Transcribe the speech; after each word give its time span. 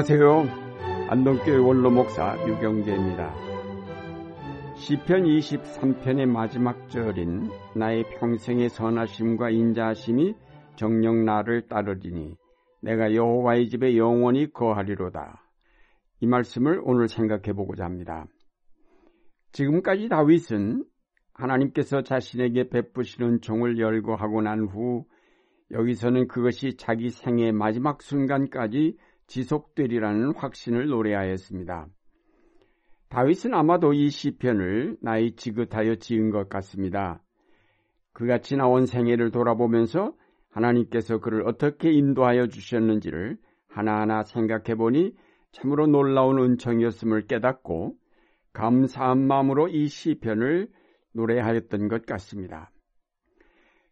안녕하세요. 0.00 1.10
안동교회 1.10 1.56
원로 1.58 1.90
목사 1.90 2.34
유경재입니다. 2.48 3.34
시편 4.76 5.24
23편의 5.24 6.24
마지막 6.24 6.88
절인 6.88 7.50
나의 7.76 8.04
평생의 8.18 8.70
선하심과 8.70 9.50
인자하심이 9.50 10.34
정령 10.76 11.26
나를 11.26 11.66
따르리니 11.66 12.34
내가 12.80 13.14
여호와의 13.14 13.68
집에 13.68 13.98
영원히 13.98 14.50
거하리로다. 14.50 15.46
이 16.20 16.26
말씀을 16.26 16.80
오늘 16.82 17.06
생각해 17.06 17.52
보고자 17.52 17.84
합니다. 17.84 18.24
지금까지 19.52 20.08
다윗은 20.08 20.82
하나님께서 21.34 22.00
자신에게 22.00 22.70
베푸시는 22.70 23.42
종을 23.42 23.78
열거하고 23.78 24.40
난 24.40 24.60
후 24.60 25.04
여기서는 25.72 26.26
그것이 26.26 26.78
자기 26.78 27.10
생의 27.10 27.52
마지막 27.52 28.00
순간까지 28.00 28.96
지속되리라는 29.30 30.34
확신을 30.34 30.88
노래하였습니다. 30.88 31.86
다윗은 33.10 33.54
아마도 33.54 33.92
이 33.92 34.10
시편을 34.10 34.96
나이 35.00 35.36
지긋하여 35.36 35.96
지은 35.96 36.30
것 36.30 36.48
같습니다. 36.48 37.22
그가 38.12 38.38
지나온 38.38 38.86
생애를 38.86 39.30
돌아보면서 39.30 40.14
하나님께서 40.50 41.18
그를 41.18 41.46
어떻게 41.46 41.92
인도하여 41.92 42.48
주셨는지를 42.48 43.38
하나하나 43.68 44.24
생각해 44.24 44.74
보니 44.74 45.14
참으로 45.52 45.86
놀라운 45.86 46.38
은총이었음을 46.40 47.26
깨닫고 47.28 47.94
감사한 48.52 49.28
마음으로 49.28 49.68
이 49.68 49.86
시편을 49.86 50.68
노래하였던 51.12 51.86
것 51.86 52.04
같습니다. 52.04 52.72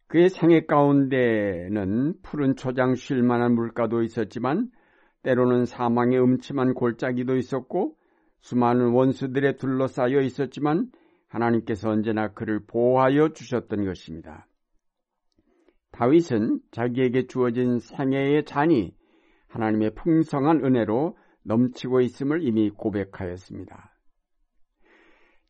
그의 0.08 0.30
생애 0.30 0.64
가운데는 0.64 2.14
푸른 2.22 2.56
초장 2.56 2.96
쉴 2.96 3.22
만한 3.22 3.54
물가도 3.54 4.02
있었지만 4.02 4.70
때로는 5.22 5.64
사망의 5.64 6.20
음침한 6.20 6.74
골짜기도 6.74 7.36
있었고 7.36 7.96
수많은 8.40 8.92
원수들에 8.92 9.56
둘러싸여 9.56 10.20
있었지만 10.20 10.90
하나님께서 11.28 11.90
언제나 11.90 12.32
그를 12.32 12.60
보호하여 12.66 13.32
주셨던 13.32 13.84
것입니다. 13.84 14.46
다윗은 15.92 16.60
자기에게 16.70 17.26
주어진 17.26 17.78
생애의 17.78 18.44
잔이 18.44 18.94
하나님의 19.48 19.94
풍성한 19.94 20.64
은혜로 20.64 21.16
넘치고 21.42 22.00
있음을 22.02 22.42
이미 22.42 22.70
고백하였습니다. 22.70 23.94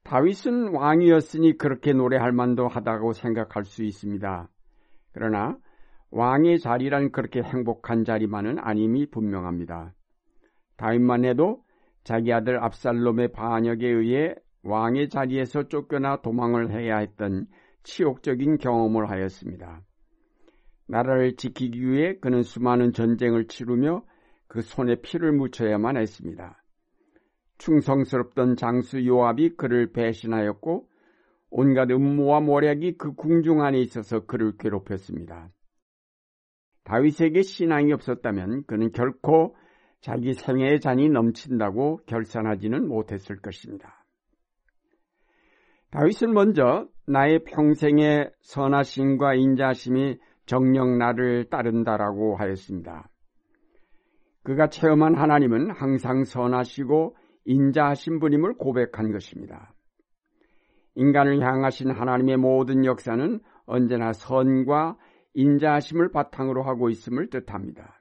다윗은 0.04 0.74
왕이었으니 0.74 1.58
그렇게 1.58 1.92
노래할 1.92 2.32
만도 2.32 2.66
하다고 2.66 3.12
생각할 3.12 3.64
수 3.64 3.82
있습니다. 3.84 4.48
그러나 5.12 5.58
왕의 6.10 6.60
자리란 6.60 7.12
그렇게 7.12 7.42
행복한 7.42 8.04
자리만은 8.04 8.58
아님이 8.58 9.06
분명합니다. 9.10 9.94
다윗만 10.76 11.24
해도 11.24 11.62
자기 12.04 12.32
아들 12.32 12.62
압살롬의 12.62 13.32
반역에 13.32 13.86
의해 13.86 14.34
왕의 14.62 15.10
자리에서 15.10 15.68
쫓겨나 15.68 16.22
도망을 16.22 16.70
해야 16.70 16.98
했던 16.98 17.46
치욕적인 17.82 18.58
경험을 18.58 19.10
하였습니다. 19.10 19.82
나라를 20.86 21.36
지키기 21.36 21.86
위해 21.86 22.16
그는 22.18 22.42
수많은 22.42 22.92
전쟁을 22.92 23.46
치르며 23.46 24.02
그 24.46 24.62
손에 24.62 24.96
피를 25.02 25.32
묻혀야만 25.32 25.98
했습니다. 25.98 26.62
충성스럽던 27.58 28.56
장수 28.56 29.04
요압이 29.04 29.56
그를 29.56 29.92
배신하였고 29.92 30.88
온갖 31.50 31.90
음모와 31.90 32.40
모략이 32.40 32.96
그 32.96 33.14
궁중 33.14 33.62
안에 33.62 33.78
있어서 33.80 34.24
그를 34.26 34.56
괴롭혔습니다. 34.56 35.50
다윗에게 36.88 37.42
신앙이 37.42 37.92
없었다면 37.92 38.64
그는 38.66 38.90
결코 38.92 39.54
자기 40.00 40.32
생애의 40.32 40.80
잔이 40.80 41.10
넘친다고 41.10 42.00
결산하지는 42.06 42.88
못했을 42.88 43.36
것입니다. 43.36 44.04
다윗은 45.90 46.32
먼저 46.32 46.88
나의 47.06 47.44
평생의 47.44 48.30
선하심과 48.40 49.34
인자심이 49.34 50.18
정령 50.46 50.98
나를 50.98 51.50
따른다라고 51.50 52.36
하였습니다. 52.36 53.10
그가 54.42 54.68
체험한 54.68 55.14
하나님은 55.14 55.70
항상 55.70 56.24
선하시고 56.24 57.16
인자하신 57.44 58.18
분임을 58.18 58.54
고백한 58.54 59.12
것입니다. 59.12 59.74
인간을 60.94 61.40
향하신 61.40 61.90
하나님의 61.90 62.38
모든 62.38 62.86
역사는 62.86 63.40
언제나 63.66 64.12
선과 64.12 64.96
인자하심을 65.34 66.10
바탕으로 66.10 66.62
하고 66.62 66.88
있음을 66.90 67.30
뜻합니다. 67.30 68.00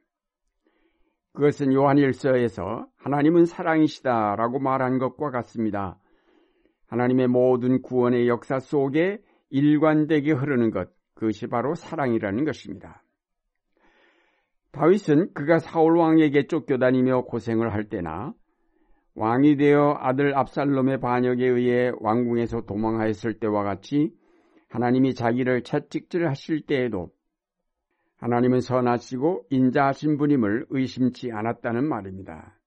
그것은 1.34 1.72
요한일서에서 1.74 2.88
하나님은 2.98 3.46
사랑이시다라고 3.46 4.60
말한 4.60 4.98
것과 4.98 5.30
같습니다. 5.30 6.00
하나님의 6.88 7.28
모든 7.28 7.82
구원의 7.82 8.28
역사 8.28 8.60
속에 8.60 9.20
일관되게 9.50 10.32
흐르는 10.32 10.72
것, 10.72 10.90
그것이 11.14 11.48
바로 11.48 11.76
사랑이라는 11.76 12.44
것입니다. 12.44 13.04
다윗은 14.72 15.34
그가 15.34 15.60
사울 15.60 15.98
왕에게 15.98 16.48
쫓겨다니며 16.48 17.24
고생을 17.24 17.74
할 17.74 17.90
때나 17.90 18.34
왕이 19.16 19.58
되어 19.58 19.98
아들 20.00 20.38
압살롬의 20.38 21.00
반역에 21.00 21.46
의해 21.46 21.92
왕궁에서 22.00 22.62
도망하였을 22.62 23.40
때와 23.40 23.64
같이 23.64 24.14
하나님이 24.70 25.16
자기를 25.16 25.64
채찍질하실 25.64 26.68
때에도 26.68 27.10
하나님은 28.18 28.62
선하시고 28.62 29.46
인자하신 29.50 30.18
분임을 30.18 30.68
의심치 30.70 31.32
않았다는 31.32 31.88
말입니다. 31.88 32.58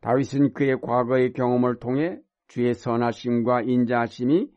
다윗은 0.00 0.52
그의 0.52 0.80
과거의 0.80 1.32
경험을 1.32 1.78
통해 1.78 2.20
주의 2.48 2.74
선하심과 2.74 3.62
인자하심이 3.62 4.50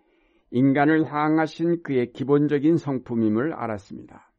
인간을 0.52 1.12
향하신 1.12 1.84
그의 1.84 2.12
기본적인 2.12 2.78
성품임을 2.78 3.54
알았습니다. 3.54 4.32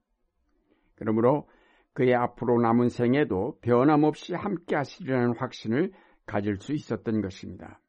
그러므로 0.96 1.48
그의 1.94 2.14
앞으로 2.14 2.60
남은 2.60 2.88
생에도 2.88 3.58
변함없이 3.62 4.34
함께 4.34 4.76
하시리라는 4.76 5.36
확신을 5.36 5.92
가질 6.26 6.56
수 6.56 6.72
있었던 6.72 7.22
것입니다. 7.22 7.80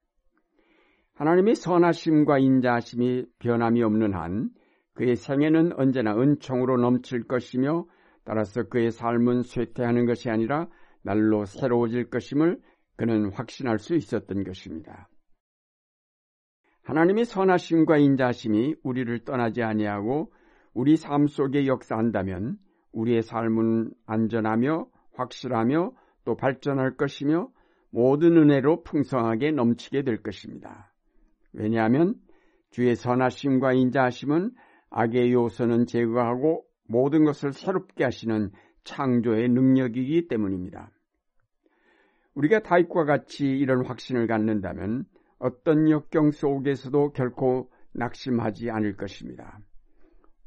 하나님의 1.13 1.55
선하심과 1.55 2.39
인자하심이 2.39 3.25
변함이 3.39 3.83
없는 3.83 4.13
한 4.13 4.49
그의 4.93 5.15
생애는 5.15 5.73
언제나 5.79 6.15
은총으로 6.15 6.77
넘칠 6.77 7.23
것이며 7.23 7.85
따라서 8.23 8.63
그의 8.63 8.91
삶은 8.91 9.43
쇠퇴하는 9.43 10.05
것이 10.05 10.29
아니라 10.29 10.67
날로 11.03 11.45
새로워질 11.45 12.09
것임을 12.09 12.59
그는 12.95 13.31
확신할 13.31 13.79
수 13.79 13.95
있었던 13.95 14.43
것입니다. 14.43 15.09
하나님의 16.83 17.25
선하심과 17.25 17.97
인자하심이 17.97 18.75
우리를 18.83 19.23
떠나지 19.23 19.63
아니하고 19.63 20.31
우리 20.73 20.97
삶 20.97 21.27
속에 21.27 21.67
역사한다면 21.67 22.57
우리의 22.91 23.21
삶은 23.21 23.91
안전하며 24.05 24.87
확실하며 25.13 25.93
또 26.25 26.35
발전할 26.35 26.97
것이며 26.97 27.49
모든 27.91 28.37
은혜로 28.37 28.83
풍성하게 28.83 29.51
넘치게 29.51 30.03
될 30.03 30.21
것입니다. 30.21 30.93
왜냐하면 31.53 32.15
주의 32.71 32.95
선하심과 32.95 33.73
인자하심은 33.73 34.51
악의 34.91 35.33
요소는 35.33 35.87
제거하고 35.87 36.65
모든 36.87 37.23
것을 37.25 37.53
새롭게 37.53 38.03
하시는 38.03 38.51
창조의 38.83 39.49
능력이기 39.49 40.27
때문입니다. 40.27 40.91
우리가 42.35 42.59
다윗과 42.59 43.05
같이 43.05 43.45
이런 43.45 43.85
확신을 43.85 44.27
갖는다면 44.27 45.05
어떤 45.39 45.89
역경 45.89 46.31
속에서도 46.31 47.13
결코 47.13 47.71
낙심하지 47.93 48.69
않을 48.69 48.95
것입니다. 48.95 49.59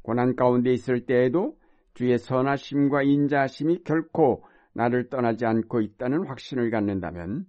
고난 0.03 0.37
가운데 0.37 0.73
있을 0.73 1.07
때에도 1.07 1.57
주의 1.95 2.19
선하심과 2.19 3.03
인자하심이 3.03 3.85
결코 3.85 4.45
나를 4.75 5.09
떠나지 5.09 5.47
않고 5.47 5.81
있다는 5.81 6.27
확신을 6.27 6.71
갖는다면 6.71 7.47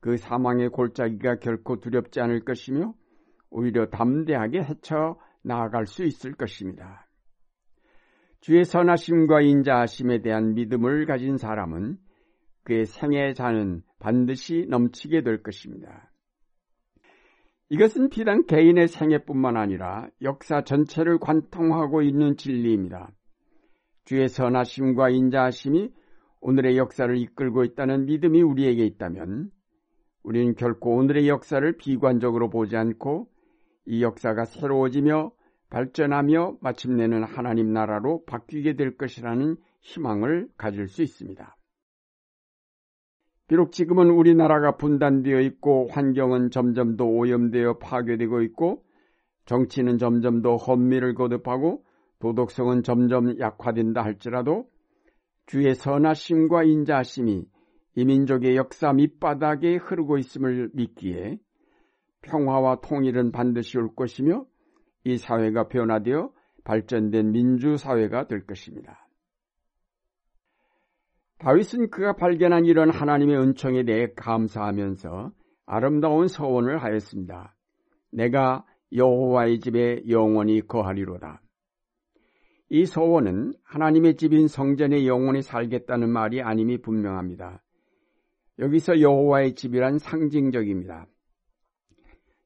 그 0.00 0.16
사망의 0.16 0.70
골짜기가 0.70 1.36
결코 1.36 1.80
두렵지 1.80 2.20
않을 2.20 2.44
것이며 2.44 2.94
오히려 3.50 3.86
담대하게 3.88 4.62
헤쳐 4.62 5.18
나아갈 5.44 5.86
수 5.86 6.04
있을 6.04 6.34
것입니다. 6.34 7.06
주의 8.40 8.64
선하심과 8.64 9.40
인자하심에 9.40 10.20
대한 10.22 10.54
믿음을 10.54 11.06
가진 11.06 11.38
사람은 11.38 11.96
그의 12.64 12.86
생애 12.86 13.32
자는 13.32 13.82
반드시 14.00 14.66
넘치게 14.68 15.22
될 15.22 15.42
것입니다. 15.42 16.10
이것은 17.70 18.10
비단 18.10 18.46
개인의 18.46 18.88
생애뿐만 18.88 19.56
아니라 19.56 20.08
역사 20.22 20.62
전체를 20.62 21.18
관통하고 21.18 22.02
있는 22.02 22.36
진리입니다. 22.36 23.10
주의 24.04 24.28
선하심과 24.28 25.08
인자하심이 25.10 25.90
오늘의 26.40 26.76
역사를 26.76 27.16
이끌고 27.16 27.64
있다는 27.64 28.04
믿음이 28.04 28.42
우리에게 28.42 28.84
있다면 28.84 29.50
우리는 30.22 30.54
결코 30.54 30.96
오늘의 30.96 31.28
역사를 31.28 31.76
비관적으로 31.78 32.50
보지 32.50 32.76
않고 32.76 33.28
이 33.86 34.02
역사가 34.02 34.44
새로워지며 34.44 35.32
발전하며 35.70 36.58
마침내는 36.60 37.24
하나님 37.24 37.72
나라로 37.72 38.24
바뀌게 38.26 38.76
될 38.76 38.96
것이라는 38.96 39.56
희망을 39.80 40.48
가질 40.56 40.88
수 40.88 41.02
있습니다. 41.02 41.56
비록 43.46 43.72
지금은 43.72 44.08
우리나라가 44.10 44.76
분단되어 44.76 45.40
있고 45.40 45.88
환경은 45.90 46.50
점점 46.50 46.96
더 46.96 47.04
오염되어 47.04 47.78
파괴되고 47.78 48.40
있고 48.42 48.84
정치는 49.46 49.98
점점 49.98 50.40
더 50.40 50.56
헌미를 50.56 51.14
거듭하고 51.14 51.84
도덕성은 52.20 52.82
점점 52.84 53.38
약화된다 53.38 54.02
할지라도 54.02 54.66
주의 55.46 55.74
선하심과 55.74 56.64
인자하심이 56.64 57.46
이민족의 57.96 58.56
역사 58.56 58.92
밑바닥에 58.94 59.76
흐르고 59.76 60.16
있음을 60.16 60.70
믿기에 60.72 61.38
평화와 62.24 62.80
통일은 62.80 63.32
반드시 63.32 63.78
올 63.78 63.94
것이며 63.94 64.46
이 65.04 65.16
사회가 65.16 65.68
변화되어 65.68 66.32
발전된 66.64 67.32
민주사회가 67.32 68.26
될 68.26 68.46
것입니다. 68.46 69.06
다윗은 71.38 71.90
그가 71.90 72.14
발견한 72.16 72.64
이런 72.64 72.90
하나님의 72.90 73.36
은총에 73.36 73.84
대해 73.84 74.08
감사하면서 74.16 75.32
아름다운 75.66 76.26
서원을 76.26 76.82
하였습니다. 76.82 77.54
내가 78.10 78.64
여호와의 78.92 79.60
집에 79.60 80.02
영원히 80.08 80.60
거하리로다. 80.66 81.42
이 82.70 82.86
서원은 82.86 83.52
하나님의 83.62 84.16
집인 84.16 84.48
성전에 84.48 85.06
영원히 85.06 85.42
살겠다는 85.42 86.10
말이 86.10 86.40
아님이 86.40 86.78
분명합니다. 86.78 87.62
여기서 88.58 89.00
여호와의 89.00 89.54
집이란 89.54 89.98
상징적입니다. 89.98 91.06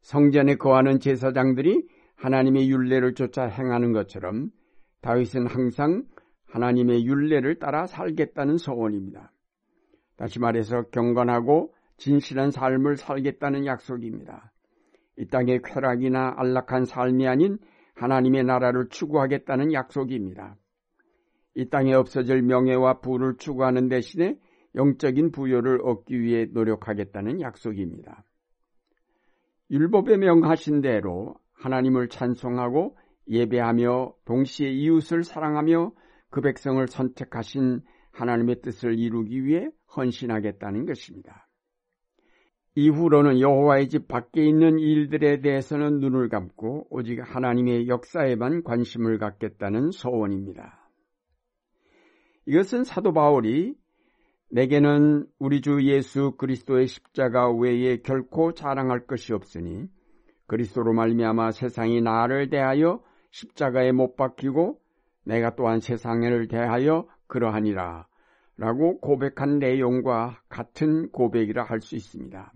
성전에 0.09 0.55
거하는 0.55 1.01
제사장들이 1.01 1.87
하나님의 2.17 2.71
윤례를 2.71 3.13
쫓아 3.13 3.45
행하는 3.45 3.93
것처럼 3.93 4.49
다윗은 5.03 5.47
항상 5.47 6.07
하나님의 6.47 7.05
윤례를 7.05 7.59
따라 7.59 7.87
살겠다는 7.87 8.57
소원입니다. 8.57 9.31
다시 10.17 10.39
말해서 10.39 10.85
경건하고 10.93 11.75
진실한 11.99 12.51
삶을 12.51 12.97
살겠다는 12.97 13.67
약속입니다. 13.67 14.51
이 15.19 15.27
땅의 15.27 15.61
쾌락이나 15.63 16.33
안락한 16.39 16.87
삶이 16.87 17.29
아닌 17.29 17.59
하나님의 17.95 18.45
나라를 18.45 18.89
추구하겠다는 18.89 19.75
약속입니다. 19.75 20.57
이 21.55 21.69
땅에 21.69 21.93
없어질 21.93 22.41
명예와 22.41 23.01
부를 23.01 23.37
추구하는 23.37 23.91
대신에 23.91 24.39
영적인 24.75 25.33
부여를 25.33 25.83
얻기 25.83 26.19
위해 26.19 26.47
노력하겠다는 26.51 27.43
약속입니다. 27.43 28.25
율법에 29.71 30.17
명하신 30.17 30.81
대로 30.81 31.35
하나님을 31.53 32.09
찬송하고 32.09 32.97
예배하며 33.29 34.15
동시에 34.25 34.71
이웃을 34.71 35.23
사랑하며 35.25 35.93
그 36.31 36.41
백성을 36.41 36.87
선택하신 36.87 37.81
하나님의 38.13 38.63
뜻을 38.63 38.99
이루기 38.99 39.45
위해 39.45 39.69
헌신하겠다는 39.97 40.87
것입니다. 40.87 41.49
이후로는 42.75 43.41
여호와의 43.41 43.89
집 43.89 44.09
밖에 44.09 44.45
있는 44.45 44.79
일들에 44.79 45.41
대해서는 45.41 45.99
눈을 45.99 46.29
감고 46.29 46.87
오직 46.91 47.21
하나님의 47.21 47.89
역사에만 47.89 48.63
관심을 48.63 49.19
갖겠다는 49.19 49.91
소원입니다. 49.91 50.89
이것은 52.47 52.85
사도 52.85 53.13
바울이 53.13 53.75
내게는 54.51 55.27
우리 55.39 55.61
주 55.61 55.83
예수 55.83 56.33
그리스도의 56.39 56.87
십자가 56.87 57.51
외에 57.51 57.99
결코 57.99 58.55
자랑할 58.55 59.07
것이 59.07 59.35
없으니 59.35 59.89
그리스도로 60.47 60.95
말미암아 60.95 61.53
세상이 61.53 62.01
나를 62.01 62.49
대하여 62.49 63.03
십자가에 63.31 63.93
못 63.93 64.17
박히고 64.17 64.81
내가 65.25 65.55
또한 65.55 65.81
세상을 65.81 66.49
대하여 66.49 67.07
그러하니라 67.27 68.07
라고 68.57 68.99
고백한 69.01 69.59
내용과 69.59 70.41
같은 70.49 71.11
고백이라 71.11 71.65
할 71.65 71.81
수 71.81 71.95
있습니다. 71.95 72.53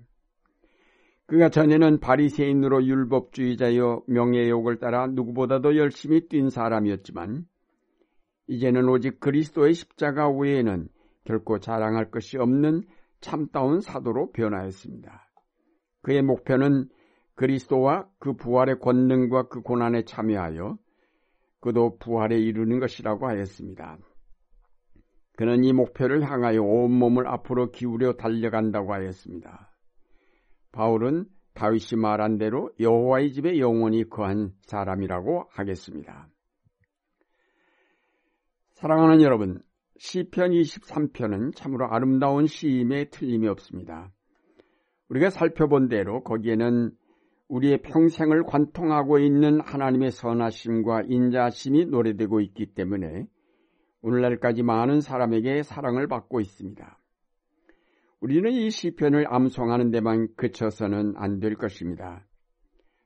그가 1.26 1.48
전에는 1.50 2.00
바리새인으로 2.00 2.84
율법주의자여 2.84 4.02
명예욕을 4.06 4.78
따라 4.78 5.06
누구보다도 5.06 5.76
열심히 5.76 6.26
뛴 6.28 6.50
사람이었지만 6.50 7.46
이제는 8.48 8.88
오직 8.88 9.20
그리스도의 9.20 9.74
십자가 9.74 10.28
외에는 10.28 10.88
결코 11.24 11.58
자랑할 11.58 12.10
것이 12.10 12.38
없는 12.38 12.82
참다운 13.20 13.80
사도로 13.80 14.32
변화했습니다. 14.32 15.28
그의 16.02 16.22
목표는 16.22 16.88
그리스도와 17.34 18.08
그 18.19 18.34
부활의 18.34 18.78
권능과 18.80 19.48
그 19.48 19.62
고난에 19.62 20.04
참여하여 20.04 20.76
그도 21.60 21.96
부활에 21.98 22.38
이르는 22.38 22.80
것이라고 22.80 23.28
하였습니다. 23.28 23.98
그는 25.36 25.64
이 25.64 25.72
목표를 25.72 26.28
향하여 26.28 26.60
온몸을 26.60 27.26
앞으로 27.26 27.70
기울여 27.70 28.14
달려간다고 28.14 28.92
하였습니다. 28.92 29.72
바울은 30.72 31.26
다윗이 31.54 32.00
말한 32.00 32.38
대로 32.38 32.70
여호와의 32.80 33.32
집에 33.32 33.58
영원히 33.58 34.08
거한 34.08 34.52
사람이라고 34.62 35.46
하겠습니다. 35.50 36.28
사랑하는 38.72 39.22
여러분, 39.22 39.62
시편 40.04 40.50
23편은 40.50 41.54
참으로 41.54 41.87
아름다운 41.87 42.49
시임에 42.49 43.04
틀림이 43.10 43.46
없습니다. 43.46 44.10
우리가 45.08 45.31
살펴본 45.31 45.88
대로 45.88 46.25
거기에는 46.25 46.90
우리의 47.46 47.82
평생을 47.82 48.43
관통하고 48.43 49.20
있는 49.20 49.60
하나님의 49.60 50.10
선하심과 50.10 51.02
인자심이 51.06 51.87
노래되고 51.87 52.40
있기 52.40 52.75
때문에 52.75 53.28
오늘날까지 54.00 54.64
많은 54.64 55.00
사람에게 55.00 55.62
사랑을 55.62 56.08
받고 56.08 56.40
있습니다. 56.40 56.98
우리는 58.19 58.50
이 58.50 58.70
시편을 58.70 59.32
암송하는 59.32 59.93
데만 59.93 60.34
그쳐서는 60.37 61.14
안 61.14 61.38
될 61.38 61.55
것입니다. 61.55 62.26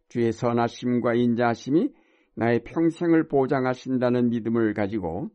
주의 0.08 0.32
선하심과 0.32 1.12
인자심이 1.12 1.90
나의 2.36 2.64
평생을 2.64 3.28
보장하신다는 3.28 4.30
믿음을 4.30 4.72
가지고 4.72 5.30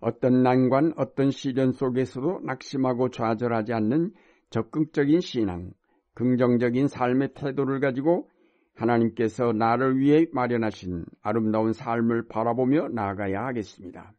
어떤 0.00 0.42
난관, 0.42 0.92
어떤 0.96 1.30
시련 1.30 1.72
속에서도 1.72 2.40
낙심하고 2.44 3.10
좌절하지 3.10 3.72
않는 3.72 4.12
적극적인 4.50 5.20
신앙, 5.20 5.72
긍정적인 6.14 6.88
삶의 6.88 7.34
태도를 7.34 7.80
가지고 7.80 8.28
하나님께서 8.74 9.52
나를 9.52 9.98
위해 9.98 10.26
마련하신 10.32 11.04
아름다운 11.20 11.72
삶을 11.72 12.28
바라보며 12.28 12.88
나아가야 12.88 13.44
하겠습니다. 13.46 14.12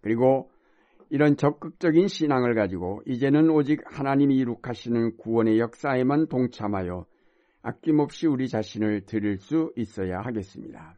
그리고 0.00 0.50
이런 1.10 1.36
적극적인 1.36 2.06
신앙을 2.06 2.54
가지고 2.54 3.02
이제는 3.06 3.50
오직 3.50 3.82
하나님이 3.86 4.36
이룩하시는 4.36 5.16
구원의 5.16 5.58
역사에만 5.58 6.28
동참하여 6.28 7.06
아낌없이 7.62 8.26
우리 8.26 8.48
자신을 8.48 9.06
드릴 9.06 9.38
수 9.38 9.72
있어야 9.76 10.20
하겠습니다. 10.20 10.96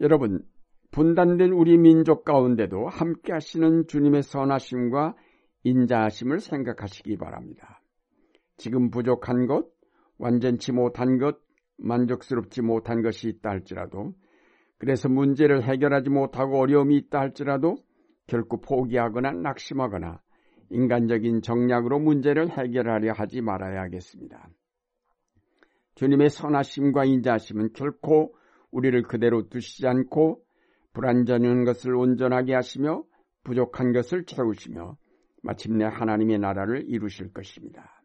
여러분, 0.00 0.44
분단된 0.90 1.52
우리 1.52 1.78
민족 1.78 2.24
가운데도 2.24 2.88
함께 2.88 3.32
하시는 3.32 3.86
주님의 3.86 4.22
선하심과 4.22 5.14
인자하심을 5.62 6.40
생각하시기 6.40 7.16
바랍니다. 7.16 7.80
지금 8.56 8.90
부족한 8.90 9.46
것, 9.46 9.68
완전치 10.18 10.72
못한 10.72 11.18
것, 11.18 11.38
만족스럽지 11.78 12.62
못한 12.62 13.02
것이 13.02 13.28
있다 13.28 13.50
할지라도, 13.50 14.14
그래서 14.78 15.08
문제를 15.08 15.62
해결하지 15.62 16.10
못하고 16.10 16.58
어려움이 16.58 16.96
있다 16.96 17.20
할지라도 17.20 17.76
결코 18.26 18.60
포기하거나 18.60 19.32
낙심하거나 19.32 20.20
인간적인 20.70 21.42
정략으로 21.42 21.98
문제를 21.98 22.50
해결하려 22.50 23.12
하지 23.12 23.42
말아야 23.42 23.82
하겠습니다. 23.82 24.48
주님의 25.96 26.30
선하심과 26.30 27.04
인자하심은 27.04 27.72
결코 27.74 28.34
우리를 28.70 29.02
그대로 29.02 29.48
두시지 29.48 29.86
않고 29.86 30.42
불완전한 30.92 31.64
것을 31.64 31.94
온전하게 31.94 32.54
하시며 32.54 33.04
부족한 33.44 33.92
것을 33.92 34.24
채우시며 34.24 34.96
마침내 35.42 35.84
하나님의 35.84 36.38
나라를 36.38 36.84
이루실 36.86 37.32
것입니다. 37.32 38.02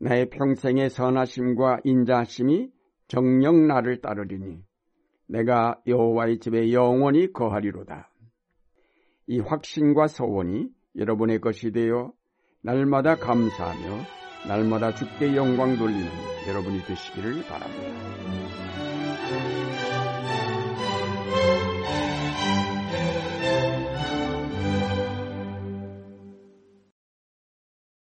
나의 0.00 0.30
평생의 0.30 0.90
선하심과 0.90 1.80
인자하심이 1.84 2.70
정령 3.08 3.66
나를 3.66 4.00
따르리니 4.00 4.62
내가 5.26 5.80
여호와의 5.86 6.38
집에 6.38 6.72
영원히 6.72 7.32
거하리로다. 7.32 8.10
이 9.26 9.40
확신과 9.40 10.06
소원이 10.08 10.68
여러분의 10.96 11.40
것이 11.40 11.70
되어 11.70 12.12
날마다 12.62 13.16
감사하며 13.16 14.04
날마다 14.48 14.94
주께 14.94 15.36
영광 15.36 15.76
돌리는 15.76 16.08
여러분이 16.48 16.82
되시기를 16.84 17.42
바랍니다. 17.44 18.08